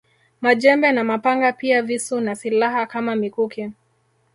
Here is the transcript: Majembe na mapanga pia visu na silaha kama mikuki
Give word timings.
Majembe 0.41 0.91
na 0.91 1.03
mapanga 1.03 1.53
pia 1.53 1.81
visu 1.81 2.19
na 2.21 2.35
silaha 2.35 2.85
kama 2.87 3.15
mikuki 3.15 3.71